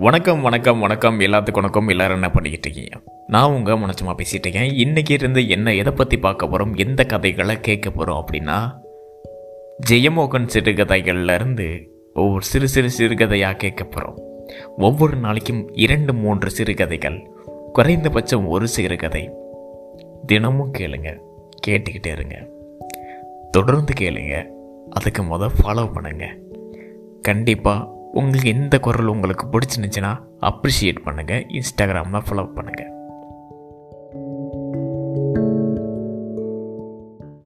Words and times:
வணக்கம் 0.00 0.40
வணக்கம் 0.40 0.80
வணக்கம். 0.80 1.20
எல்லாத்துக்கும் 1.20 1.52
வணக்கம். 1.52 1.88
எல்லாரும் 1.88 2.14
என்ன 2.14 2.30
பண்ணிக்கிட்டு 2.30 2.70
இருக்கீங்க? 2.70 3.14
நான் 3.26 3.50
உங்கள் 3.50 3.76
மனச்சமாக 3.76 4.22
பேசிகிட்டு 4.22 4.46
இருக்கேன். 4.46 4.70
இன்றைக்கி 4.70 5.10
இருந்து 5.10 5.48
என்ன 5.48 5.74
எதை 5.74 5.92
பற்றி 5.92 6.18
பார்க்க 6.18 6.46
போகிறோம் 6.46 6.74
எந்த 6.74 7.04
கதைகளை 7.04 7.60
கேட்க 7.60 7.90
போகிறோம் 7.90 8.24
அப்படின்னா 8.24 8.72
ஜெயமோகன் 9.90 10.48
சிறுகதைகள்லேருந்து 10.54 11.86
ஒவ்வொரு 12.14 12.42
சிறு 12.42 12.68
சிறு 12.68 12.90
சிறுகதையாக 12.90 13.56
கேட்க 13.56 13.84
போகிறோம் 13.84 14.18
ஒவ்வொரு 14.76 15.16
நாளைக்கும் 15.16 15.74
இரண்டு 15.74 16.14
மூன்று 16.14 16.50
சிறுகதைகள் 16.50 17.30
குறைந்தபட்சம் 17.72 18.46
ஒரு 18.46 18.68
சிறுகதை. 18.68 19.30
தினமும் 20.26 20.72
கேளுங்க. 20.78 21.18
கேட்டுக்கிட்டே 21.66 22.12
இருங்க. 22.12 22.48
தொடர்ந்து 23.50 23.92
கேளுங்க. 24.00 24.46
அதுக்கு 24.90 25.22
முத 25.22 25.50
ஃபாலோ 25.62 25.90
பண்ணுங்கள் 25.94 26.38
கண்டிப்பாக 27.20 27.98
உங்களுக்கு 28.20 28.48
எந்த 28.50 28.78
குரல் 28.78 29.06
உங்களுக்கு 29.06 29.46
பிடிச்சிருந்துச்சுன்னா 29.52 30.12
அப்ரிஷியேட் 30.42 31.04
பண்ணுங்கள் 31.04 31.44
இன்ஸ்டாகிராமில் 31.52 32.26
ஃபாலோ 32.26 32.46
பண்ணுங்கள் 32.56 32.90